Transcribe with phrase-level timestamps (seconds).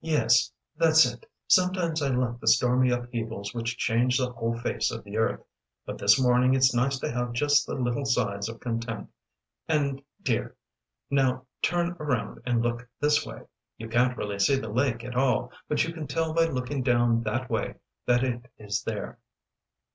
[0.00, 1.26] "Yes, that's it.
[1.46, 5.42] Sometimes I like the stormy upheavals which change the whole face of the earth,
[5.84, 9.10] but this morning it's nice to have just the little sighs of content.
[9.68, 10.56] And, dear
[11.10, 13.42] now turn around and look this way.
[13.76, 17.22] You can't really see the lake at all but you can tell by looking down
[17.24, 17.74] that way
[18.06, 19.18] that it is there."